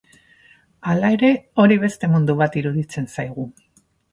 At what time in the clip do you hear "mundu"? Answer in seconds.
2.17-2.39